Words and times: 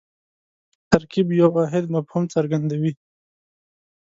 ترکیب 0.91 1.27
یو 1.39 1.49
واحد 1.57 1.83
مفهوم 1.95 2.23
څرګندوي. 2.35 2.91